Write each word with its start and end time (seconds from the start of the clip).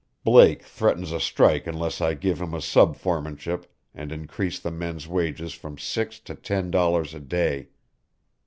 Blake 0.23 0.63
threatens 0.63 1.11
a 1.11 1.19
strike 1.19 1.67
unless 1.67 2.01
I 2.01 2.15
give 2.15 2.41
him 2.41 2.55
a 2.55 2.59
sub 2.61 2.95
foremanship 2.97 3.65
and 3.93 4.11
increase 4.11 4.59
the 4.59 4.71
men's 4.71 5.07
wages 5.07 5.53
from 5.53 5.77
six 5.77 6.19
to 6.21 6.33
ten 6.33 6.71
dollars 6.71 7.13
a 7.13 7.19
day. 7.19 7.67